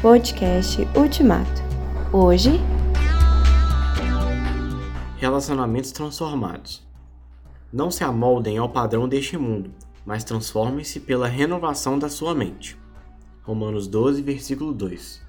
[0.00, 1.62] Podcast Ultimato.
[2.10, 2.52] Hoje.
[5.18, 6.82] Relacionamentos transformados.
[7.70, 9.70] Não se amoldem ao padrão deste mundo,
[10.06, 12.78] mas transformem-se pela renovação da sua mente.
[13.42, 15.20] Romanos 12, versículo 2.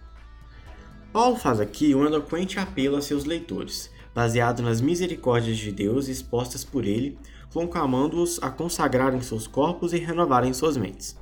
[1.11, 6.63] Paulo faz aqui um eloquente apelo a seus leitores, baseado nas misericórdias de Deus expostas
[6.63, 7.19] por ele,
[7.53, 11.19] conclamando-os a consagrarem seus corpos e renovarem suas mentes.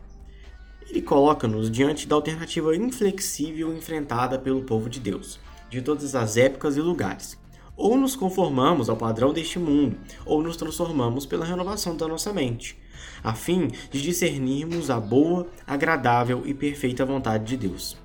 [0.90, 5.40] Ele coloca-nos diante da alternativa inflexível enfrentada pelo povo de Deus,
[5.70, 7.38] de todas as épocas e lugares.
[7.78, 12.78] Ou nos conformamos ao padrão deste mundo, ou nos transformamos pela renovação da nossa mente,
[13.24, 17.96] a fim de discernirmos a boa, agradável e perfeita vontade de Deus.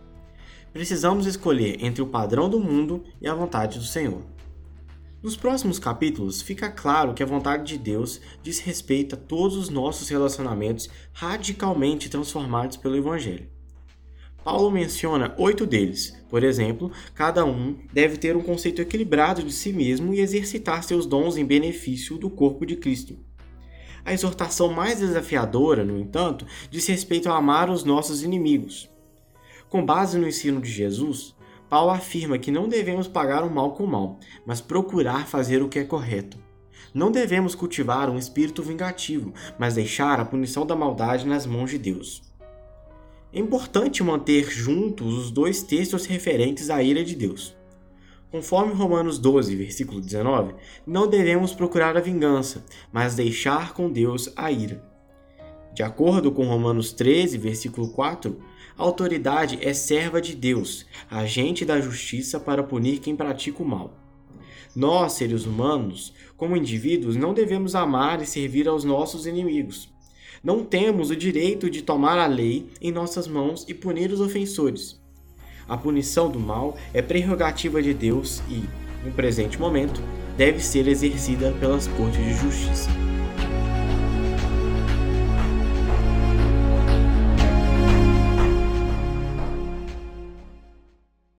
[0.72, 4.22] Precisamos escolher entre o padrão do mundo e a vontade do Senhor.
[5.24, 9.70] Nos próximos capítulos, fica claro que a vontade de Deus diz respeito a todos os
[9.70, 13.48] nossos relacionamentos radicalmente transformados pelo Evangelho.
[14.44, 16.14] Paulo menciona oito deles.
[16.28, 21.06] Por exemplo, cada um deve ter um conceito equilibrado de si mesmo e exercitar seus
[21.06, 23.16] dons em benefício do corpo de Cristo.
[24.04, 28.90] A exortação mais desafiadora, no entanto, diz respeito a amar os nossos inimigos.
[29.70, 31.34] Com base no ensino de Jesus,
[31.74, 35.68] Paulo afirma que não devemos pagar o mal com o mal, mas procurar fazer o
[35.68, 36.38] que é correto.
[36.94, 41.78] Não devemos cultivar um espírito vingativo, mas deixar a punição da maldade nas mãos de
[41.78, 42.22] Deus.
[43.32, 47.56] É importante manter juntos os dois textos referentes à ira de Deus.
[48.30, 50.54] Conforme Romanos 12, versículo 19,
[50.86, 54.93] não devemos procurar a vingança, mas deixar com Deus a ira.
[55.74, 58.38] De acordo com Romanos 13, versículo 4,
[58.78, 63.92] a autoridade é serva de Deus, agente da justiça para punir quem pratica o mal.
[64.74, 69.92] Nós, seres humanos, como indivíduos, não devemos amar e servir aos nossos inimigos.
[70.44, 75.00] Não temos o direito de tomar a lei em nossas mãos e punir os ofensores.
[75.66, 78.62] A punição do mal é prerrogativa de Deus e,
[79.04, 80.00] no presente momento,
[80.36, 83.03] deve ser exercida pelas cortes de justiça.